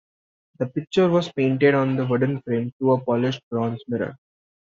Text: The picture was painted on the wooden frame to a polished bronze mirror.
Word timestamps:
The 0.57 0.65
picture 0.65 1.07
was 1.07 1.31
painted 1.31 1.75
on 1.75 1.95
the 1.95 2.07
wooden 2.07 2.41
frame 2.41 2.73
to 2.79 2.93
a 2.93 3.01
polished 3.01 3.43
bronze 3.51 3.83
mirror. 3.87 4.17